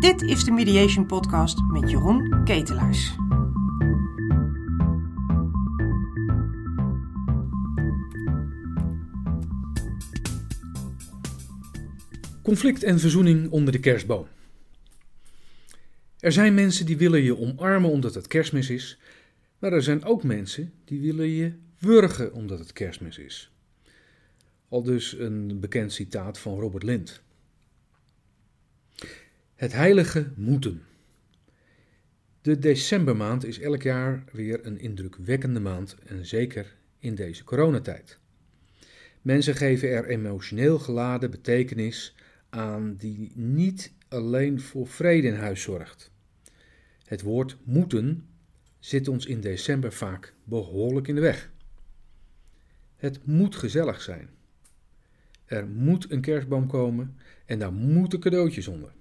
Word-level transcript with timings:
Dit 0.00 0.22
is 0.22 0.44
de 0.44 0.50
Mediation 0.50 1.06
Podcast 1.06 1.62
met 1.62 1.90
Jeroen 1.90 2.44
Ketelaars. 2.44 3.16
Conflict 12.42 12.82
en 12.82 12.98
verzoening 12.98 13.50
onder 13.50 13.72
de 13.72 13.80
kerstboom. 13.80 14.26
Er 16.18 16.32
zijn 16.32 16.54
mensen 16.54 16.86
die 16.86 16.96
willen 16.96 17.22
je 17.22 17.38
omarmen 17.38 17.90
omdat 17.90 18.14
het 18.14 18.26
kerstmis 18.26 18.70
is, 18.70 18.98
maar 19.58 19.72
er 19.72 19.82
zijn 19.82 20.04
ook 20.04 20.22
mensen 20.22 20.72
die 20.84 21.00
willen 21.00 21.28
je 21.28 21.52
wurgen 21.78 22.32
omdat 22.32 22.58
het 22.58 22.72
kerstmis 22.72 23.18
is. 23.18 23.50
Al 24.68 24.82
dus 24.82 25.18
een 25.18 25.60
bekend 25.60 25.92
citaat 25.92 26.38
van 26.38 26.60
Robert 26.60 26.82
Lind. 26.82 27.22
Het 29.60 29.72
heilige 29.72 30.30
moeten. 30.36 30.82
De 32.40 32.58
decembermaand 32.58 33.44
is 33.44 33.60
elk 33.60 33.82
jaar 33.82 34.24
weer 34.32 34.66
een 34.66 34.78
indrukwekkende 34.78 35.60
maand 35.60 35.96
en 36.06 36.26
zeker 36.26 36.76
in 36.98 37.14
deze 37.14 37.44
coronatijd. 37.44 38.18
Mensen 39.22 39.54
geven 39.54 39.88
er 39.88 40.06
emotioneel 40.06 40.78
geladen 40.78 41.30
betekenis 41.30 42.14
aan 42.48 42.94
die 42.96 43.32
niet 43.34 43.92
alleen 44.08 44.60
voor 44.60 44.86
vrede 44.86 45.26
in 45.26 45.34
huis 45.34 45.62
zorgt. 45.62 46.10
Het 47.04 47.22
woord 47.22 47.56
moeten 47.64 48.26
zit 48.78 49.08
ons 49.08 49.26
in 49.26 49.40
december 49.40 49.92
vaak 49.92 50.34
behoorlijk 50.44 51.08
in 51.08 51.14
de 51.14 51.20
weg. 51.20 51.50
Het 52.96 53.26
moet 53.26 53.56
gezellig 53.56 54.02
zijn. 54.02 54.28
Er 55.44 55.66
moet 55.66 56.10
een 56.10 56.20
kerstboom 56.20 56.66
komen 56.66 57.16
en 57.46 57.58
daar 57.58 57.72
moeten 57.72 58.20
cadeautjes 58.20 58.68
onder. 58.68 58.98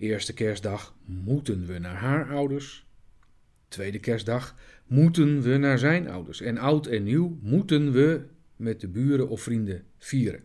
Eerste 0.00 0.32
kerstdag 0.32 0.94
moeten 1.04 1.66
we 1.66 1.78
naar 1.78 1.94
haar 1.94 2.30
ouders. 2.30 2.86
Tweede 3.68 3.98
kerstdag 3.98 4.56
moeten 4.86 5.42
we 5.42 5.56
naar 5.56 5.78
zijn 5.78 6.08
ouders. 6.08 6.40
En 6.40 6.58
oud 6.58 6.86
en 6.86 7.02
nieuw 7.02 7.38
moeten 7.42 7.92
we 7.92 8.26
met 8.56 8.80
de 8.80 8.88
buren 8.88 9.28
of 9.28 9.42
vrienden 9.42 9.84
vieren. 9.98 10.42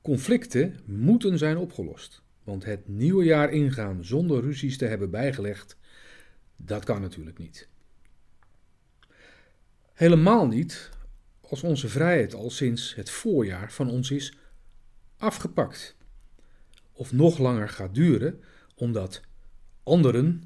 Conflicten 0.00 0.80
moeten 0.84 1.38
zijn 1.38 1.56
opgelost, 1.56 2.22
want 2.44 2.64
het 2.64 2.88
nieuwe 2.88 3.24
jaar 3.24 3.52
ingaan 3.52 4.04
zonder 4.04 4.40
ruzies 4.40 4.78
te 4.78 4.84
hebben 4.84 5.10
bijgelegd, 5.10 5.76
dat 6.56 6.84
kan 6.84 7.00
natuurlijk 7.00 7.38
niet. 7.38 7.68
Helemaal 9.92 10.46
niet 10.46 10.90
als 11.40 11.62
onze 11.62 11.88
vrijheid 11.88 12.34
al 12.34 12.50
sinds 12.50 12.94
het 12.94 13.10
voorjaar 13.10 13.72
van 13.72 13.90
ons 13.90 14.10
is 14.10 14.36
afgepakt. 15.16 15.97
Of 16.98 17.12
nog 17.12 17.38
langer 17.38 17.68
gaat 17.68 17.94
duren, 17.94 18.40
omdat 18.74 19.20
anderen 19.82 20.42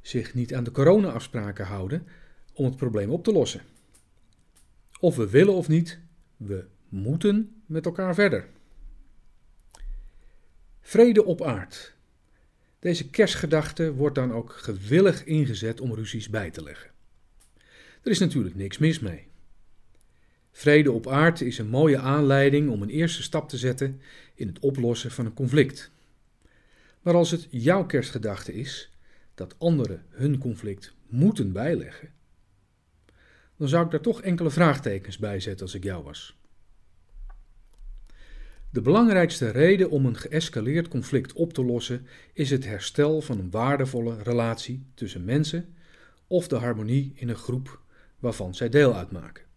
zich 0.00 0.34
niet 0.34 0.54
aan 0.54 0.64
de 0.64 0.70
corona-afspraken 0.70 1.66
houden 1.66 2.06
om 2.52 2.64
het 2.64 2.76
probleem 2.76 3.10
op 3.10 3.24
te 3.24 3.32
lossen. 3.32 3.60
Of 5.00 5.16
we 5.16 5.30
willen 5.30 5.54
of 5.54 5.68
niet, 5.68 6.00
we 6.36 6.66
moeten 6.88 7.62
met 7.66 7.86
elkaar 7.86 8.14
verder. 8.14 8.48
Vrede 10.80 11.24
op 11.24 11.42
aard. 11.42 11.94
Deze 12.78 13.10
kerstgedachte 13.10 13.94
wordt 13.94 14.14
dan 14.14 14.32
ook 14.32 14.52
gewillig 14.52 15.24
ingezet 15.24 15.80
om 15.80 15.94
ruzies 15.94 16.28
bij 16.28 16.50
te 16.50 16.62
leggen. 16.62 16.90
Er 18.02 18.10
is 18.10 18.18
natuurlijk 18.18 18.54
niks 18.54 18.78
mis 18.78 18.98
mee. 18.98 19.29
Vrede 20.52 20.92
op 20.92 21.06
aarde 21.06 21.46
is 21.46 21.58
een 21.58 21.68
mooie 21.68 21.98
aanleiding 21.98 22.70
om 22.70 22.82
een 22.82 22.88
eerste 22.88 23.22
stap 23.22 23.48
te 23.48 23.56
zetten 23.56 24.00
in 24.34 24.46
het 24.46 24.58
oplossen 24.58 25.10
van 25.10 25.26
een 25.26 25.34
conflict. 25.34 25.90
Maar 27.02 27.14
als 27.14 27.30
het 27.30 27.46
jouw 27.50 27.86
kerstgedachte 27.86 28.54
is 28.54 28.90
dat 29.34 29.54
anderen 29.58 30.04
hun 30.08 30.38
conflict 30.38 30.94
moeten 31.06 31.52
bijleggen, 31.52 32.12
dan 33.56 33.68
zou 33.68 33.84
ik 33.84 33.90
daar 33.90 34.00
toch 34.00 34.22
enkele 34.22 34.50
vraagtekens 34.50 35.18
bij 35.18 35.40
zetten 35.40 35.66
als 35.66 35.74
ik 35.74 35.84
jou 35.84 36.04
was. 36.04 36.38
De 38.72 38.80
belangrijkste 38.80 39.50
reden 39.50 39.90
om 39.90 40.06
een 40.06 40.16
geëscaleerd 40.16 40.88
conflict 40.88 41.32
op 41.32 41.52
te 41.52 41.64
lossen 41.64 42.06
is 42.32 42.50
het 42.50 42.64
herstel 42.64 43.20
van 43.20 43.38
een 43.38 43.50
waardevolle 43.50 44.22
relatie 44.22 44.86
tussen 44.94 45.24
mensen 45.24 45.74
of 46.26 46.48
de 46.48 46.56
harmonie 46.56 47.12
in 47.14 47.28
een 47.28 47.36
groep 47.36 47.80
waarvan 48.18 48.54
zij 48.54 48.68
deel 48.68 48.94
uitmaken. 48.94 49.49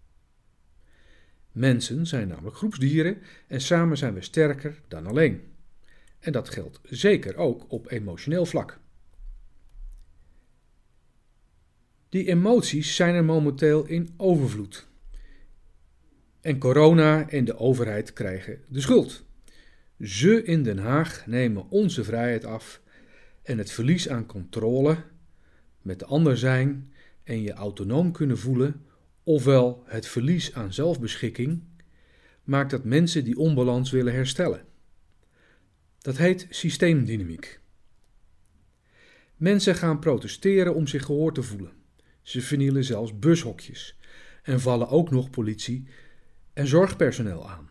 Mensen 1.53 2.08
zijn 2.08 2.28
namelijk 2.28 2.56
groepsdieren 2.56 3.18
en 3.47 3.62
samen 3.62 3.97
zijn 3.97 4.14
we 4.14 4.22
sterker 4.22 4.81
dan 4.88 5.08
alleen. 5.08 5.41
En 6.19 6.31
dat 6.31 6.50
geldt 6.50 6.80
zeker 6.84 7.36
ook 7.36 7.72
op 7.72 7.91
emotioneel 7.91 8.46
vlak. 8.46 8.80
Die 12.09 12.28
emoties 12.28 12.96
zijn 12.96 13.16
er 13.16 13.25
momenteel 13.25 13.86
in 13.86 14.13
overvloed. 14.18 14.88
En 16.42 16.58
corona 16.58 17.30
en 17.30 17.46
de 17.46 17.58
overheid 17.58 18.13
krijgen 18.13 18.59
de 18.68 18.81
schuld. 18.81 19.25
Ze 20.00 20.44
in 20.44 20.63
Den 20.63 20.78
Haag 20.78 21.25
nemen 21.28 21.69
onze 21.69 22.03
vrijheid 22.03 22.46
af 22.46 22.81
en 23.44 23.58
het 23.58 23.72
verlies 23.72 24.09
aan 24.09 24.25
controle, 24.25 24.97
met 25.81 26.00
de 26.00 26.06
ander 26.06 26.38
zijn 26.38 26.94
en 27.24 27.42
je 27.42 27.53
autonoom 27.53 28.12
kunnen 28.12 28.38
voelen 28.38 28.86
ofwel 29.23 29.84
het 29.85 30.07
verlies 30.07 30.53
aan 30.53 30.73
zelfbeschikking, 30.73 31.63
maakt 32.44 32.72
dat 32.72 32.84
mensen 32.84 33.23
die 33.23 33.38
onbalans 33.38 33.91
willen 33.91 34.13
herstellen. 34.13 34.66
Dat 36.00 36.17
heet 36.17 36.47
systeemdynamiek. 36.50 37.59
Mensen 39.35 39.75
gaan 39.75 40.00
protesteren 40.00 40.75
om 40.75 40.88
zich 40.88 41.06
gehoord 41.06 41.35
te 41.35 41.44
voelen. 41.44 41.72
Ze 42.22 42.41
vernielen 42.41 42.83
zelfs 42.83 43.19
bushokjes 43.19 43.97
en 44.44 44.62
vallen 44.62 44.89
ook 44.89 45.12
nog 45.12 45.29
politie 45.29 45.88
en 46.53 46.67
zorgpersoneel 46.67 47.50
aan. 47.50 47.69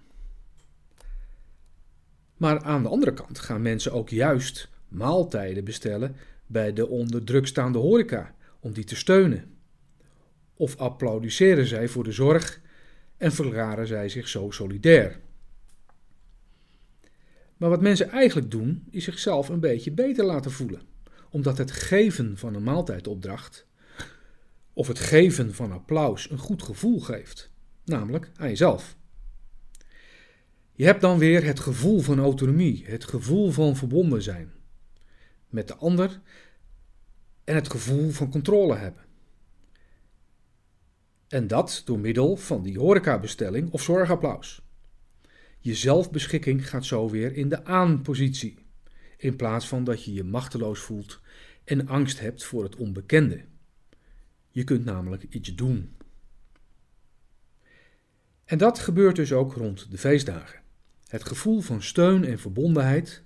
Maar 2.37 2.63
aan 2.63 2.83
de 2.83 2.89
andere 2.89 3.13
kant 3.13 3.39
gaan 3.39 3.63
mensen 3.63 3.93
ook 3.93 4.09
juist 4.09 4.69
maaltijden 4.89 5.65
bestellen 5.65 6.17
bij 6.47 6.73
de 6.73 6.89
onder 6.89 7.25
druk 7.25 7.47
staande 7.47 7.79
horeca 7.79 8.35
om 8.61 8.73
die 8.73 8.85
te 8.85 8.97
steunen 8.97 9.53
of 10.63 10.77
applaudisseren 10.77 11.67
zij 11.67 11.89
voor 11.89 12.05
de 12.05 12.13
zorg 12.13 12.61
en 13.17 13.33
verklaren 13.33 13.87
zij 13.87 14.09
zich 14.09 14.29
zo 14.29 14.51
solidair. 14.51 15.21
Maar 17.57 17.71
wat 17.71 17.81
mensen 17.81 18.09
eigenlijk 18.09 18.51
doen, 18.51 18.85
is 18.91 19.05
zichzelf 19.05 19.49
een 19.49 19.61
beetje 19.61 19.93
beter 19.93 20.25
laten 20.25 20.51
voelen, 20.51 20.83
omdat 21.31 21.59
het 21.59 21.71
geven 21.71 22.39
van 22.39 22.55
een 22.55 22.63
maaltijdopdracht 22.63 23.67
of 24.73 24.87
het 24.87 24.99
geven 24.99 25.55
van 25.55 25.73
applaus 25.73 26.31
een 26.31 26.39
goed 26.39 26.63
gevoel 26.63 27.01
geeft, 27.01 27.51
namelijk 27.85 28.31
aan 28.37 28.49
jezelf. 28.49 28.97
Je 30.73 30.85
hebt 30.85 31.01
dan 31.01 31.19
weer 31.19 31.45
het 31.45 31.61
gevoel 31.61 32.01
van 32.01 32.19
autonomie, 32.19 32.85
het 32.87 33.05
gevoel 33.05 33.51
van 33.51 33.77
verbonden 33.77 34.23
zijn 34.23 34.53
met 35.49 35.69
de 35.69 35.75
ander 35.75 36.21
en 37.45 37.55
het 37.55 37.71
gevoel 37.71 38.11
van 38.11 38.31
controle 38.31 38.77
hebben. 38.77 39.11
En 41.33 41.47
dat 41.47 41.83
door 41.85 41.99
middel 41.99 42.37
van 42.37 42.63
die 42.63 42.79
horecabestelling 42.79 43.71
of 43.71 43.83
zorgapplaus. 43.83 44.63
Je 45.59 45.75
zelfbeschikking 45.75 46.69
gaat 46.69 46.85
zo 46.85 47.11
weer 47.11 47.37
in 47.37 47.49
de 47.49 47.65
aanpositie, 47.65 48.59
in 49.17 49.37
plaats 49.37 49.69
van 49.69 49.85
dat 49.85 50.05
je 50.05 50.13
je 50.13 50.25
machteloos 50.25 50.81
voelt 50.81 51.21
en 51.65 51.89
angst 51.89 52.21
hebt 52.21 52.45
voor 52.45 52.63
het 52.63 52.77
onbekende. 52.77 53.45
Je 54.49 54.65
kunt 54.65 54.85
namelijk 54.85 55.27
iets 55.29 55.55
doen. 55.55 55.97
En 58.45 58.59
dat 58.59 58.79
gebeurt 58.79 59.17
dus 59.17 59.33
ook 59.33 59.55
rond 59.55 59.91
de 59.91 59.99
feestdagen. 59.99 60.61
Het 61.07 61.25
gevoel 61.25 61.61
van 61.61 61.83
steun 61.83 62.25
en 62.25 62.39
verbondenheid, 62.39 63.23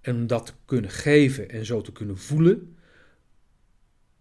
en 0.00 0.26
dat 0.26 0.46
te 0.46 0.52
kunnen 0.64 0.90
geven 0.90 1.50
en 1.50 1.66
zo 1.66 1.80
te 1.80 1.92
kunnen 1.92 2.18
voelen, 2.18 2.76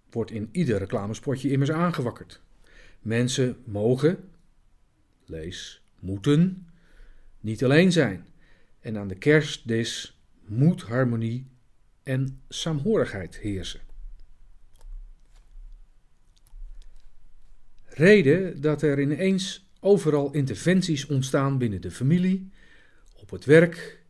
wordt 0.10 0.32
in 0.32 0.50
ieder 0.52 0.78
reclamespotje 0.78 1.52
immers 1.52 1.72
aangewakkerd. 1.72 2.44
Mensen 3.06 3.58
mogen, 3.66 4.30
lees 5.26 5.82
moeten, 6.00 6.68
niet 7.40 7.64
alleen 7.64 7.92
zijn. 7.92 8.28
En 8.80 8.98
aan 8.98 9.08
de 9.08 9.16
kerstdis 9.16 10.20
moet 10.46 10.82
harmonie 10.82 11.48
en 12.04 12.42
saamhorigheid 12.50 13.38
heersen. 13.38 13.80
Reden 17.84 18.62
dat 18.62 18.82
er 18.82 19.00
ineens 19.00 19.70
overal 19.80 20.32
interventies 20.32 21.06
ontstaan 21.06 21.58
binnen 21.58 21.82
de 21.82 21.92
familie, 21.92 22.52
op 23.14 23.30
het 23.30 23.46
werk 23.46 24.04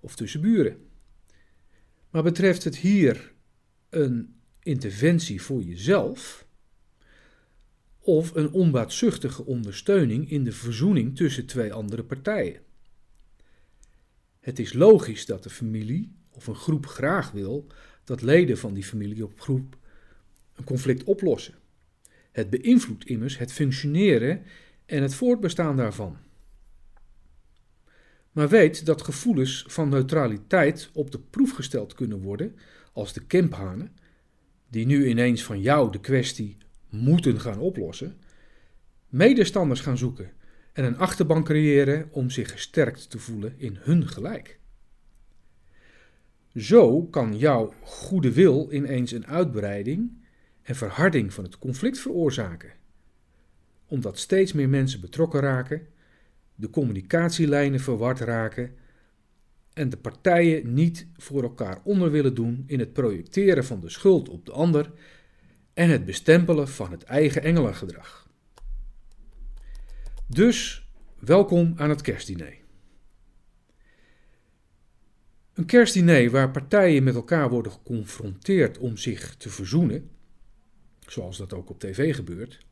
of 0.00 0.16
tussen 0.16 0.40
buren. 0.40 0.88
Maar 2.10 2.22
betreft 2.22 2.64
het 2.64 2.76
hier 2.76 3.32
een 3.88 4.34
interventie 4.62 5.42
voor 5.42 5.62
jezelf, 5.62 6.46
of 8.04 8.34
een 8.34 8.52
onbaatzuchtige 8.52 9.44
ondersteuning 9.44 10.30
in 10.30 10.44
de 10.44 10.52
verzoening 10.52 11.16
tussen 11.16 11.46
twee 11.46 11.72
andere 11.72 12.04
partijen. 12.04 12.60
Het 14.40 14.58
is 14.58 14.72
logisch 14.72 15.26
dat 15.26 15.42
de 15.42 15.50
familie 15.50 16.16
of 16.30 16.46
een 16.46 16.54
groep 16.54 16.86
graag 16.86 17.30
wil 17.30 17.66
dat 18.04 18.22
leden 18.22 18.58
van 18.58 18.74
die 18.74 18.84
familie 18.84 19.24
of 19.24 19.32
groep 19.36 19.76
een 20.54 20.64
conflict 20.64 21.04
oplossen. 21.04 21.54
Het 22.32 22.50
beïnvloedt 22.50 23.06
immers 23.06 23.38
het 23.38 23.52
functioneren 23.52 24.42
en 24.86 25.02
het 25.02 25.14
voortbestaan 25.14 25.76
daarvan. 25.76 26.16
Maar 28.32 28.48
weet 28.48 28.86
dat 28.86 29.02
gevoelens 29.02 29.64
van 29.68 29.88
neutraliteit 29.88 30.90
op 30.92 31.10
de 31.10 31.18
proef 31.18 31.50
gesteld 31.50 31.94
kunnen 31.94 32.20
worden 32.20 32.56
als 32.92 33.12
de 33.12 33.24
kemphanen, 33.24 33.96
die 34.68 34.86
nu 34.86 35.08
ineens 35.08 35.44
van 35.44 35.60
jou 35.60 35.92
de 35.92 36.00
kwestie 36.00 36.56
moeten 36.94 37.40
gaan 37.40 37.58
oplossen, 37.58 38.16
medestanders 39.08 39.80
gaan 39.80 39.98
zoeken 39.98 40.30
en 40.72 40.84
een 40.84 40.98
achterban 40.98 41.44
creëren 41.44 42.08
om 42.10 42.30
zich 42.30 42.50
gesterkt 42.50 43.10
te 43.10 43.18
voelen 43.18 43.54
in 43.56 43.76
hun 43.80 44.08
gelijk. 44.08 44.58
Zo 46.56 47.02
kan 47.02 47.38
jouw 47.38 47.74
goede 47.82 48.32
wil 48.32 48.72
ineens 48.72 49.12
een 49.12 49.26
uitbreiding 49.26 50.12
en 50.62 50.74
verharding 50.74 51.32
van 51.32 51.44
het 51.44 51.58
conflict 51.58 51.98
veroorzaken, 51.98 52.72
omdat 53.86 54.18
steeds 54.18 54.52
meer 54.52 54.68
mensen 54.68 55.00
betrokken 55.00 55.40
raken, 55.40 55.86
de 56.54 56.70
communicatielijnen 56.70 57.80
verward 57.80 58.20
raken 58.20 58.74
en 59.72 59.88
de 59.88 59.96
partijen 59.96 60.74
niet 60.74 61.06
voor 61.16 61.42
elkaar 61.42 61.80
onder 61.84 62.10
willen 62.10 62.34
doen 62.34 62.64
in 62.66 62.78
het 62.78 62.92
projecteren 62.92 63.64
van 63.64 63.80
de 63.80 63.88
schuld 63.88 64.28
op 64.28 64.46
de 64.46 64.52
ander 64.52 64.92
en 65.74 65.90
het 65.90 66.04
bestempelen 66.04 66.68
van 66.68 66.90
het 66.90 67.02
eigen 67.02 67.42
engelengedrag. 67.42 68.28
Dus 70.26 70.88
welkom 71.18 71.72
aan 71.76 71.90
het 71.90 72.00
kerstdiner. 72.00 72.56
Een 75.52 75.66
kerstdiner 75.66 76.30
waar 76.30 76.50
partijen 76.50 77.02
met 77.02 77.14
elkaar 77.14 77.50
worden 77.50 77.72
geconfronteerd 77.72 78.78
om 78.78 78.96
zich 78.96 79.36
te 79.36 79.50
verzoenen, 79.50 80.10
zoals 81.06 81.36
dat 81.36 81.52
ook 81.52 81.70
op 81.70 81.80
tv 81.80 82.14
gebeurt, 82.14 82.66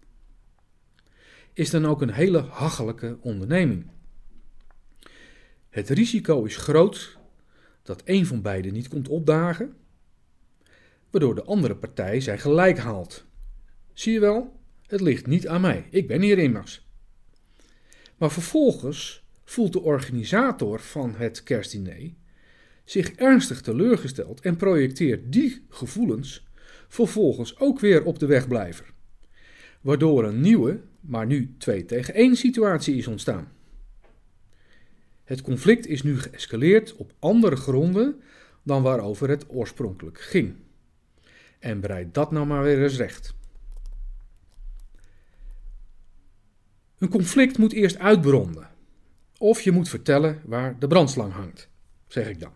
is 1.53 1.71
dan 1.71 1.87
ook 1.87 2.03
een 2.03 2.13
hele 2.13 2.41
hachelijke 2.41 3.19
onderneming. 3.21 3.91
Het 5.69 5.89
risico 5.89 6.45
is 6.45 6.57
groot 6.57 7.19
dat 7.83 8.03
een 8.05 8.27
van 8.27 8.43
beiden 8.43 8.73
niet 8.73 8.89
komt 8.89 9.09
opdagen, 9.09 9.77
waardoor 11.13 11.35
de 11.35 11.45
andere 11.45 11.77
partij 11.77 12.21
zijn 12.21 12.39
gelijk 12.39 12.79
haalt. 12.79 13.25
Zie 13.93 14.13
je 14.13 14.21
wel, 14.21 14.61
het 14.87 15.01
ligt 15.01 15.27
niet 15.27 15.49
aan 15.49 15.61
mij, 15.61 15.87
ik 15.91 16.07
ben 16.07 16.21
hier 16.21 16.39
immers. 16.39 16.87
Maar 18.17 18.31
vervolgens 18.31 19.25
voelt 19.45 19.73
de 19.73 19.81
organisator 19.81 20.81
van 20.81 21.15
het 21.15 21.43
kerstdiner 21.43 22.13
zich 22.85 23.13
ernstig 23.13 23.61
teleurgesteld 23.61 24.41
en 24.41 24.57
projecteert 24.57 25.33
die 25.33 25.67
gevoelens 25.69 26.47
vervolgens 26.89 27.59
ook 27.59 27.81
weer 27.81 28.05
op 28.05 28.19
de 28.19 28.27
wegblijver. 28.27 28.93
Waardoor 29.81 30.25
een 30.25 30.41
nieuwe, 30.41 30.81
maar 31.01 31.27
nu 31.27 31.55
2 31.59 31.85
tegen 31.85 32.15
1 32.15 32.37
situatie 32.37 32.97
is 32.97 33.07
ontstaan. 33.07 33.53
Het 35.25 35.43
conflict 35.43 35.87
is 35.87 36.03
nu 36.03 36.19
geëscaleerd 36.19 36.97
op 36.97 37.13
andere 37.19 37.57
gronden 37.57 38.21
dan 38.63 38.83
waarover 38.83 39.29
het 39.29 39.45
oorspronkelijk 39.49 40.21
ging. 40.21 40.55
En 41.63 41.81
bereid 41.81 42.15
dat 42.15 42.31
nou 42.31 42.47
maar 42.47 42.63
weer 42.63 42.83
eens 42.83 42.97
recht. 42.97 43.35
Een 46.99 47.09
conflict 47.09 47.59
moet 47.59 47.73
eerst 47.73 47.99
uitbronden. 47.99 48.71
Of 49.39 49.61
je 49.61 49.73
moet 49.73 49.89
vertellen 49.89 50.41
waar 50.45 50.79
de 50.79 50.87
brandslang 50.87 51.33
hangt, 51.33 51.69
zeg 52.07 52.29
ik 52.29 52.41
dan. 52.41 52.53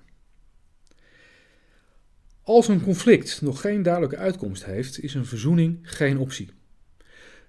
Als 2.43 2.69
een 2.69 2.82
conflict 2.82 3.43
nog 3.43 3.61
geen 3.61 3.82
duidelijke 3.82 4.17
uitkomst 4.17 4.64
heeft, 4.64 5.03
is 5.03 5.14
een 5.14 5.26
verzoening 5.26 5.79
geen 5.82 6.19
optie. 6.19 6.50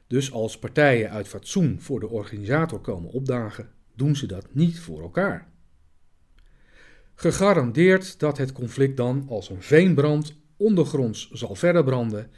Dus 0.07 0.31
als 0.31 0.59
partijen 0.59 1.11
uit 1.11 1.27
fatsoen 1.27 1.81
voor 1.81 1.99
de 1.99 2.09
organisator 2.09 2.79
komen 2.79 3.09
opdagen, 3.09 3.69
doen 3.95 4.15
ze 4.15 4.25
dat 4.25 4.47
niet 4.53 4.79
voor 4.79 5.01
elkaar. 5.01 5.47
Gegarandeerd 7.15 8.19
dat 8.19 8.37
het 8.37 8.51
conflict 8.51 8.97
dan 8.97 9.25
als 9.29 9.49
een 9.49 9.61
veenbrand 9.61 10.36
ondergronds 10.57 11.31
zal 11.31 11.55
verder 11.55 11.83
branden 11.83 12.31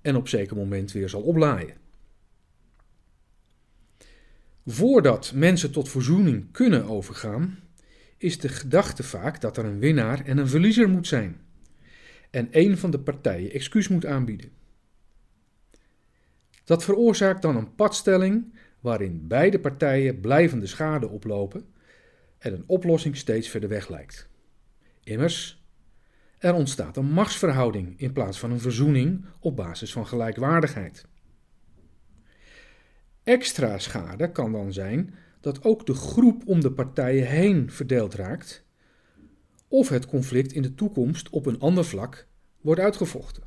en 0.00 0.16
op 0.16 0.28
zeker 0.28 0.56
moment 0.56 0.92
weer 0.92 1.08
zal 1.08 1.22
oplaaien. 1.22 1.76
Voordat 4.66 5.32
mensen 5.34 5.72
tot 5.72 5.88
verzoening 5.88 6.52
kunnen 6.52 6.84
overgaan, 6.84 7.58
is 8.16 8.38
de 8.38 8.48
gedachte 8.48 9.02
vaak 9.02 9.40
dat 9.40 9.56
er 9.56 9.64
een 9.64 9.78
winnaar 9.78 10.24
en 10.24 10.38
een 10.38 10.48
verliezer 10.48 10.88
moet 10.88 11.06
zijn. 11.06 11.40
En 12.30 12.48
een 12.50 12.78
van 12.78 12.90
de 12.90 13.00
partijen 13.00 13.50
excuus 13.50 13.88
moet 13.88 14.06
aanbieden. 14.06 14.50
Dat 16.64 16.84
veroorzaakt 16.84 17.42
dan 17.42 17.56
een 17.56 17.74
padstelling 17.74 18.54
waarin 18.80 19.26
beide 19.26 19.60
partijen 19.60 20.20
blijvende 20.20 20.66
schade 20.66 21.08
oplopen 21.08 21.64
en 22.38 22.52
een 22.52 22.64
oplossing 22.66 23.16
steeds 23.16 23.48
verder 23.48 23.68
weg 23.68 23.88
lijkt. 23.88 24.28
Immers, 25.02 25.59
er 26.40 26.54
ontstaat 26.54 26.96
een 26.96 27.10
machtsverhouding 27.10 27.98
in 27.98 28.12
plaats 28.12 28.38
van 28.38 28.50
een 28.50 28.60
verzoening 28.60 29.24
op 29.40 29.56
basis 29.56 29.92
van 29.92 30.06
gelijkwaardigheid. 30.06 31.04
Extra 33.22 33.78
schade 33.78 34.32
kan 34.32 34.52
dan 34.52 34.72
zijn 34.72 35.14
dat 35.40 35.64
ook 35.64 35.86
de 35.86 35.94
groep 35.94 36.42
om 36.46 36.60
de 36.60 36.72
partijen 36.72 37.26
heen 37.26 37.70
verdeeld 37.70 38.14
raakt, 38.14 38.64
of 39.68 39.88
het 39.88 40.06
conflict 40.06 40.52
in 40.52 40.62
de 40.62 40.74
toekomst 40.74 41.28
op 41.30 41.46
een 41.46 41.60
ander 41.60 41.84
vlak 41.84 42.26
wordt 42.60 42.80
uitgevochten. 42.80 43.42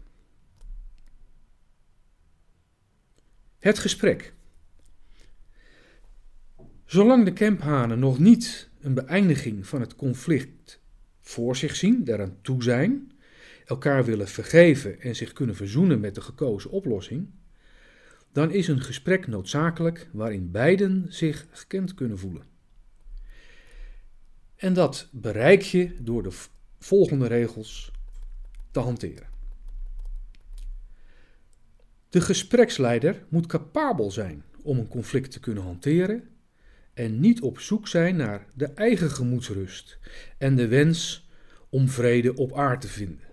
Het 3.59 3.79
gesprek. 3.79 4.33
Zolang 6.85 7.25
de 7.25 7.33
kemphanen 7.33 7.99
nog 7.99 8.19
niet 8.19 8.69
een 8.79 8.93
beëindiging 8.93 9.67
van 9.67 9.81
het 9.81 9.95
conflict 9.95 10.81
voor 11.23 11.55
zich 11.55 11.75
zien, 11.75 12.03
daaraan 12.03 12.37
toe 12.41 12.63
zijn, 12.63 13.11
elkaar 13.65 14.05
willen 14.05 14.27
vergeven 14.27 15.01
en 15.01 15.15
zich 15.15 15.33
kunnen 15.33 15.55
verzoenen 15.55 15.99
met 15.99 16.15
de 16.15 16.21
gekozen 16.21 16.69
oplossing, 16.69 17.29
dan 18.31 18.51
is 18.51 18.67
een 18.67 18.81
gesprek 18.81 19.27
noodzakelijk 19.27 20.09
waarin 20.11 20.51
beiden 20.51 21.05
zich 21.09 21.47
gekend 21.51 21.93
kunnen 21.93 22.19
voelen. 22.19 22.43
En 24.55 24.73
dat 24.73 25.09
bereik 25.11 25.61
je 25.61 25.95
door 25.99 26.23
de 26.23 26.37
volgende 26.79 27.27
regels 27.27 27.91
te 28.71 28.79
hanteren. 28.79 29.27
De 32.09 32.21
gespreksleider 32.21 33.25
moet 33.29 33.45
capabel 33.45 34.11
zijn 34.11 34.43
om 34.61 34.77
een 34.77 34.87
conflict 34.87 35.31
te 35.31 35.39
kunnen 35.39 35.63
hanteren 35.63 36.32
en 36.93 37.19
niet 37.19 37.41
op 37.41 37.59
zoek 37.59 37.87
zijn 37.87 38.15
naar 38.15 38.45
de 38.55 38.67
eigen 38.67 39.11
gemoedsrust 39.11 39.97
en 40.37 40.55
de 40.55 40.67
wens 40.67 41.27
om 41.69 41.89
vrede 41.89 42.35
op 42.35 42.53
aarde 42.53 42.81
te 42.81 42.87
vinden. 42.87 43.27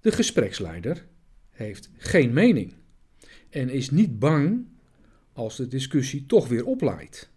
De 0.00 0.12
gespreksleider 0.12 1.06
heeft 1.50 1.90
geen 1.96 2.32
mening 2.32 2.74
en 3.50 3.68
is 3.68 3.90
niet 3.90 4.18
bang 4.18 4.66
als 5.32 5.56
de 5.56 5.68
discussie 5.68 6.26
toch 6.26 6.48
weer 6.48 6.64
oplaait. 6.64 7.30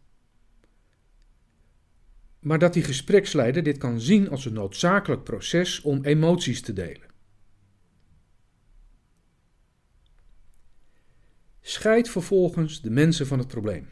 Maar 2.39 2.59
dat 2.59 2.73
die 2.73 2.83
gespreksleider 2.83 3.63
dit 3.63 3.77
kan 3.77 4.01
zien 4.01 4.29
als 4.29 4.45
een 4.45 4.53
noodzakelijk 4.53 5.23
proces 5.23 5.81
om 5.81 6.03
emoties 6.03 6.61
te 6.61 6.73
delen. 6.73 7.12
Scheid 11.65 12.09
vervolgens 12.09 12.81
de 12.81 12.89
mensen 12.89 13.27
van 13.27 13.39
het 13.39 13.47
probleem. 13.47 13.87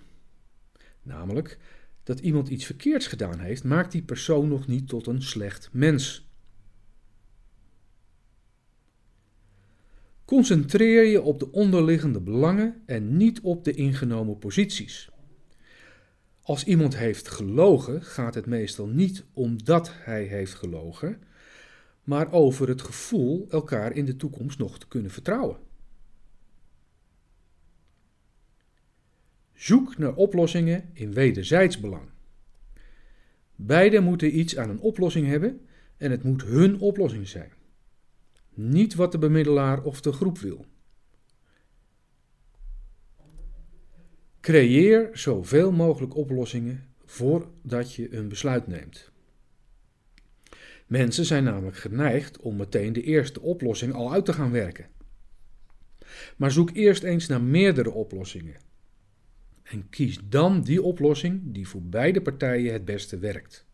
Namelijk 1.01 1.58
dat 2.04 2.20
iemand 2.20 2.50
iets 2.50 2.66
verkeerds 2.66 3.08
gedaan 3.08 3.40
heeft, 3.40 3.63
maakt 3.63 3.92
die 3.92 4.01
persoon 4.01 4.48
nog 4.48 4.68
niet 4.68 4.88
tot 4.88 5.08
een 5.08 5.22
slecht 5.22 5.70
mens. 5.72 6.30
Concentreer 10.25 11.04
je 11.06 11.22
op 11.22 11.40
de 11.40 11.51
onderliggende 11.51 12.22
belangen 12.22 12.82
en 12.86 13.18
niet 13.18 13.42
op 13.42 13.63
de 13.63 13.74
ingenomen 13.74 14.38
posities. 14.38 15.10
Als 16.42 16.63
iemand 16.63 16.98
heeft 16.98 17.28
gelogen, 17.28 18.04
gaat 18.04 18.36
het 18.36 18.46
meestal 18.46 18.88
niet 18.88 19.24
omdat 19.34 19.92
hij 19.94 20.24
heeft 20.24 20.54
gelogen, 20.54 21.24
maar 22.04 22.32
over 22.32 22.68
het 22.68 22.82
gevoel 22.82 23.48
elkaar 23.50 23.92
in 23.92 24.06
de 24.06 24.16
toekomst 24.16 24.58
nog 24.58 24.80
te 24.80 24.88
kunnen 24.88 25.12
vertrouwen. 25.12 25.70
Zoek 29.62 29.98
naar 29.98 30.13
oplossingen 30.13 30.89
in 30.94 31.13
wederzijds 31.13 31.80
belang. 31.80 32.10
Beiden 33.56 34.03
moeten 34.03 34.39
iets 34.39 34.58
aan 34.58 34.70
een 34.70 34.80
oplossing 34.80 35.27
hebben 35.27 35.62
en 35.98 36.12
het 36.12 36.24
moet 36.24 36.44
hun 36.44 36.80
oplossing 36.80 37.27
zijn. 37.27 37.51
Niet 38.53 38.96
wat 38.96 39.12
de 39.12 39.18
bemiddelaar 39.18 39.84
of 39.84 40.01
de 40.01 40.12
groep 40.12 40.38
wil. 40.38 40.65
Creëer 44.39 45.10
zoveel 45.13 45.72
mogelijk 45.72 46.15
oplossingen 46.15 46.88
voordat 47.06 47.94
je 47.94 48.15
een 48.15 48.27
besluit 48.27 48.68
neemt. 48.68 49.12
Mensen 50.88 51.25
zijn 51.25 51.44
namelijk 51.44 51.77
geneigd 51.77 52.39
om 52.39 52.56
meteen 52.56 52.94
de 52.94 53.03
eerste 53.03 53.41
oplossing 53.41 53.94
al 53.94 54.13
uit 54.13 54.25
te 54.25 54.34
gaan 54.34 54.51
werken. 54.51 54.88
Maar 56.38 56.51
zoek 56.51 56.70
eerst 56.74 57.03
eens 57.03 57.27
naar 57.27 57.41
meerdere 57.41 57.91
oplossingen. 57.91 58.70
En 59.72 59.90
kies 59.90 60.20
dan 60.24 60.62
die 60.62 60.82
oplossing 60.82 61.42
die 61.44 61.68
voor 61.68 61.84
beide 61.84 62.22
partijen 62.22 62.74
het 62.74 62.86
beste 62.86 63.18
werkt. 63.18 63.66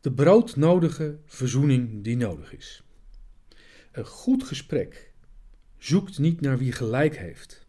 De 0.00 0.12
broodnodige 0.12 1.18
verzoening 1.24 2.04
die 2.04 2.16
nodig 2.16 2.54
is. 2.54 2.82
Een 3.92 4.06
goed 4.06 4.42
gesprek 4.44 5.12
zoekt 5.78 6.18
niet 6.18 6.40
naar 6.40 6.58
wie 6.58 6.72
gelijk 6.72 7.16
heeft, 7.16 7.66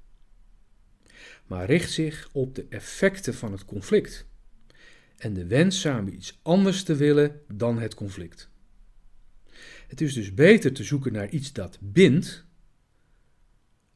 maar 1.48 1.66
richt 1.66 1.92
zich 1.92 2.30
op 2.32 2.56
de 2.56 2.66
effecten 2.70 3.34
van 3.34 3.52
het 3.52 3.66
conflict 3.66 4.26
en 5.18 5.34
de 5.34 5.48
wens 5.48 5.80
samen 5.80 6.14
iets 6.14 6.40
anders 6.42 6.84
te 6.84 6.96
willen 6.96 7.42
dan 7.48 7.80
het 7.80 7.94
conflict. 7.94 8.50
Het 9.88 10.02
is 10.02 10.14
dus 10.14 10.34
beter 10.34 10.74
te 10.74 10.84
zoeken 10.84 11.14
naar 11.14 11.30
iets 11.30 11.54
dat 11.54 11.78
bindt, 11.82 12.50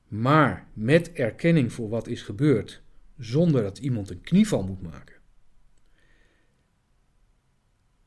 maar 0.08 0.68
met 0.74 1.14
erkenning 1.14 1.74
voor 1.74 1.90
wat 1.90 2.08
is 2.08 2.22
gebeurd, 2.22 2.82
zonder 3.18 3.62
dat 3.62 3.78
iemand 3.78 4.10
een 4.10 4.22
knieval 4.22 4.64
moet 4.64 4.82
maken. 4.82 5.16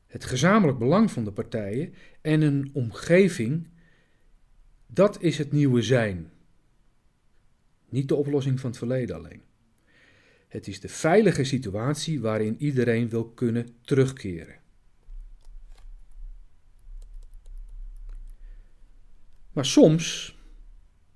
Het 0.07 0.25
gezamenlijk 0.25 0.77
belang 0.77 1.11
van 1.11 1.23
de 1.23 1.31
partijen 1.31 1.93
en 2.21 2.41
een 2.41 2.69
omgeving, 2.73 3.67
dat 4.87 5.21
is 5.21 5.37
het 5.37 5.51
nieuwe 5.51 5.81
zijn. 5.81 6.31
Niet 7.89 8.07
de 8.07 8.15
oplossing 8.15 8.59
van 8.59 8.69
het 8.69 8.79
verleden 8.79 9.15
alleen. 9.15 9.41
Het 10.47 10.67
is 10.67 10.79
de 10.79 10.89
veilige 10.89 11.43
situatie 11.43 12.21
waarin 12.21 12.55
iedereen 12.57 13.09
wil 13.09 13.29
kunnen 13.29 13.67
terugkeren. 13.81 14.55
Maar 19.51 19.65
soms 19.65 20.37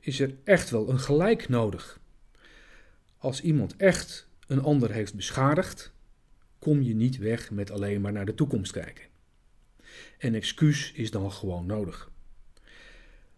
is 0.06 0.20
er 0.20 0.36
echt 0.44 0.70
wel 0.70 0.90
een 0.90 1.00
gelijk 1.00 1.50
nodig. 1.50 2.00
Als 3.18 3.42
iemand 3.42 3.76
echt 3.76 4.28
een 4.48 4.62
ander 4.62 4.92
heeft 4.92 5.14
beschadigd, 5.14 5.94
kom 6.60 6.82
je 6.82 6.96
niet 6.96 7.18
weg 7.18 7.52
met 7.52 7.72
alleen 7.72 8.02
maar 8.02 8.12
naar 8.12 8.26
de 8.26 8.34
toekomst 8.34 8.72
kijken. 8.72 9.06
Een 10.20 10.36
excuus 10.36 10.92
is 10.92 11.12
dan 11.12 11.32
gewoon 11.32 11.66
nodig. 11.66 12.12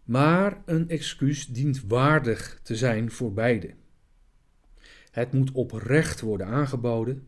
Maar 0.03 0.61
een 0.65 0.89
excuus 0.89 1.47
dient 1.47 1.83
waardig 1.87 2.59
te 2.63 2.75
zijn 2.75 3.11
voor 3.11 3.33
beide. 3.33 3.73
Het 5.11 5.33
moet 5.33 5.51
oprecht 5.51 6.21
worden 6.21 6.47
aangeboden, 6.47 7.27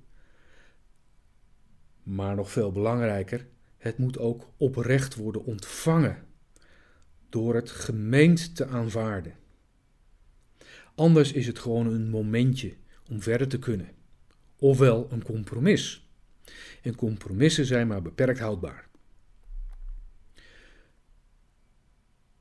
maar 2.04 2.36
nog 2.36 2.52
veel 2.52 2.72
belangrijker, 2.72 3.48
het 3.78 3.98
moet 3.98 4.18
ook 4.18 4.50
oprecht 4.58 5.16
worden 5.16 5.44
ontvangen 5.44 6.27
door 7.38 7.56
het 7.56 7.72
gemeend 7.72 8.56
te 8.56 8.68
aanvaarden. 8.68 9.34
Anders 10.96 11.32
is 11.32 11.48
het 11.48 11.60
gewoon 11.60 11.88
een 11.88 12.10
momentje 12.10 12.74
om 13.10 13.22
verder 13.22 13.48
te 13.48 13.60
kunnen, 13.60 13.90
ofwel 14.56 15.08
een 15.12 15.24
compromis. 15.24 16.10
En 16.82 16.96
compromissen 16.96 17.66
zijn 17.66 17.88
maar 17.88 18.02
beperkt 18.02 18.40
houdbaar. 18.40 18.88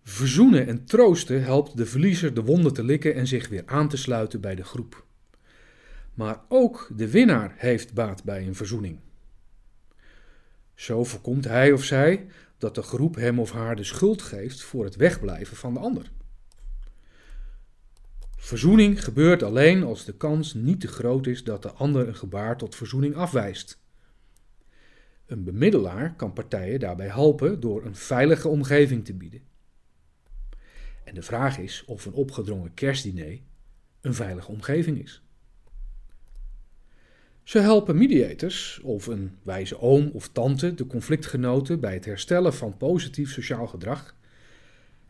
Verzoenen 0.03 0.67
en 0.67 0.85
troosten 0.85 1.43
helpt 1.43 1.77
de 1.77 1.87
verliezer 1.87 2.35
de 2.35 2.43
wonden 2.43 2.73
te 2.73 2.85
likken 2.85 3.15
en 3.15 3.27
zich 3.27 3.49
weer 3.49 3.67
aan 3.67 3.89
te 3.89 3.97
sluiten 3.97 4.41
bij 4.41 4.55
de 4.55 4.65
groep. 4.65 5.07
Maar 6.15 6.41
ook 6.49 6.91
de 6.97 7.11
winnaar 7.11 7.55
heeft 7.57 7.95
baat 7.95 8.25
bij 8.25 8.47
een 8.47 8.55
verzoening. 8.55 8.99
Zo 10.75 11.05
voorkomt 11.05 11.45
hij 11.45 11.73
of 11.73 11.85
zij 11.85 12.27
dat 12.59 12.75
de 12.75 12.83
groep 12.83 13.15
hem 13.15 13.41
of 13.41 13.53
haar 13.53 13.77
de 13.77 13.85
schuld 13.85 14.23
geeft 14.23 14.63
voor 14.63 14.85
het 14.85 14.97
wegblijven 14.97 15.57
van 15.57 15.75
de 15.75 15.81
ander. 15.81 16.11
Verzoening 18.37 19.05
gebeurt 19.05 19.43
alleen 19.43 19.83
als 19.83 20.05
de 20.05 20.17
kans 20.17 20.55
niet 20.55 20.81
te 20.81 20.89
groot 20.89 21.27
is 21.27 21.45
dat 21.45 21.63
de 21.63 21.73
ander 21.73 22.09
een 22.09 22.17
gebaar 22.17 22.57
tot 22.57 22.75
verzoening 22.75 23.15
afwijst. 23.15 23.81
Een 25.27 25.45
bemiddelaar 25.45 26.15
kan 26.15 26.33
partijen 26.33 26.81
daarbij 26.81 27.09
helpen 27.09 27.61
door 27.61 27.85
een 27.85 27.97
veilige 27.97 28.49
omgeving 28.49 29.05
te 29.05 29.15
bieden. 29.15 29.43
En 31.05 31.15
de 31.15 31.23
vraag 31.23 31.59
is 31.59 31.85
of 31.87 32.07
een 32.07 32.13
opgedrongen 32.13 32.75
kerstdiner 32.75 33.41
een 34.01 34.15
veilige 34.15 34.51
omgeving 34.51 35.03
is. 35.03 35.26
Ze 37.47 37.59
helpen 37.59 37.97
mediators 37.97 38.81
of 38.83 39.07
een 39.07 39.37
wijze 39.43 39.81
oom 39.81 40.11
of 40.13 40.29
tante 40.29 40.75
de 40.75 40.87
conflictgenoten 40.87 41.81
bij 41.81 41.95
het 41.95 42.05
herstellen 42.05 42.55
van 42.55 42.77
positief 42.77 43.33
sociaal 43.33 43.67
gedrag 43.67 44.17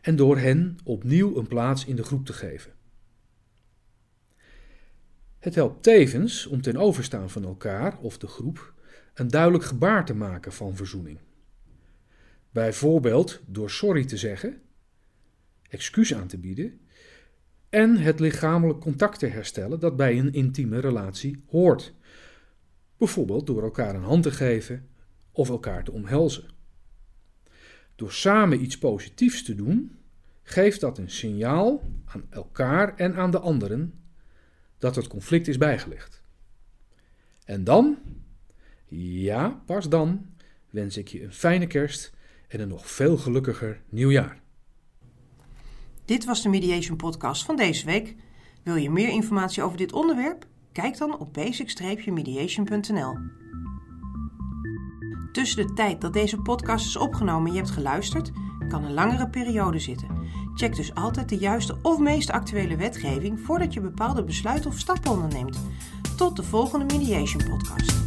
en 0.01 0.15
door 0.15 0.37
hen 0.37 0.77
opnieuw 0.83 1.37
een 1.37 1.47
plaats 1.47 1.85
in 1.85 1.95
de 1.95 2.03
groep 2.03 2.25
te 2.25 2.33
geven. 2.33 2.73
Het 5.39 5.55
helpt 5.55 5.83
tevens 5.83 6.45
om 6.45 6.61
ten 6.61 6.77
overstaan 6.77 7.29
van 7.29 7.43
elkaar 7.43 7.97
of 7.99 8.17
de 8.17 8.27
groep 8.27 8.73
een 9.13 9.27
duidelijk 9.27 9.63
gebaar 9.63 10.05
te 10.05 10.15
maken 10.15 10.53
van 10.53 10.75
verzoening. 10.75 11.19
Bijvoorbeeld 12.51 13.41
door 13.45 13.69
sorry 13.69 14.05
te 14.05 14.17
zeggen, 14.17 14.61
excuus 15.69 16.13
aan 16.13 16.27
te 16.27 16.37
bieden 16.37 16.79
en 17.69 17.97
het 17.97 18.19
lichamelijk 18.19 18.79
contact 18.79 19.19
te 19.19 19.27
herstellen 19.27 19.79
dat 19.79 19.95
bij 19.95 20.19
een 20.19 20.33
intieme 20.33 20.79
relatie 20.79 21.43
hoort 21.47 21.95
bijvoorbeeld 22.97 23.47
door 23.47 23.63
elkaar 23.63 23.95
een 23.95 24.03
hand 24.03 24.23
te 24.23 24.31
geven 24.31 24.87
of 25.31 25.49
elkaar 25.49 25.83
te 25.83 25.91
omhelzen. 25.91 26.49
Door 27.95 28.11
samen 28.11 28.61
iets 28.61 28.77
positiefs 28.77 29.43
te 29.43 29.55
doen, 29.55 29.97
geeft 30.43 30.79
dat 30.79 30.97
een 30.97 31.09
signaal 31.09 31.83
aan 32.05 32.25
elkaar 32.29 32.95
en 32.95 33.15
aan 33.15 33.31
de 33.31 33.39
anderen 33.39 33.93
dat 34.77 34.95
het 34.95 35.07
conflict 35.07 35.47
is 35.47 35.57
bijgelegd. 35.57 36.23
En 37.43 37.63
dan, 37.63 37.97
ja, 38.87 39.61
pas 39.65 39.89
dan, 39.89 40.25
wens 40.69 40.97
ik 40.97 41.07
je 41.07 41.23
een 41.23 41.33
fijne 41.33 41.67
kerst 41.67 42.13
en 42.47 42.59
een 42.59 42.67
nog 42.67 42.91
veel 42.91 43.17
gelukkiger 43.17 43.81
nieuwjaar. 43.89 44.41
Dit 46.05 46.25
was 46.25 46.41
de 46.41 46.49
Mediation 46.49 46.97
Podcast 46.97 47.45
van 47.45 47.55
deze 47.55 47.85
week. 47.85 48.15
Wil 48.63 48.75
je 48.75 48.89
meer 48.89 49.09
informatie 49.09 49.63
over 49.63 49.77
dit 49.77 49.93
onderwerp? 49.93 50.47
Kijk 50.81 50.97
dan 50.97 51.19
op 51.19 51.33
basic-mediation.nl. 51.33 53.17
Tussen 55.31 55.67
de 55.67 55.73
tijd 55.73 56.01
dat 56.01 56.13
deze 56.13 56.37
podcast 56.37 56.85
is 56.85 56.97
opgenomen 56.97 57.47
en 57.47 57.51
je 57.53 57.57
hebt 57.59 57.71
geluisterd, 57.71 58.31
kan 58.69 58.83
een 58.83 58.93
langere 58.93 59.29
periode 59.29 59.79
zitten. 59.79 60.07
Check 60.55 60.75
dus 60.75 60.93
altijd 60.93 61.29
de 61.29 61.37
juiste 61.37 61.77
of 61.81 61.99
meest 61.99 62.29
actuele 62.29 62.75
wetgeving 62.75 63.39
voordat 63.39 63.73
je 63.73 63.81
bepaalde 63.81 64.23
besluiten 64.23 64.69
of 64.69 64.77
stappen 64.77 65.11
onderneemt. 65.11 65.59
Tot 66.17 66.35
de 66.35 66.43
volgende 66.43 66.97
Mediation 66.97 67.43
Podcast. 67.49 68.06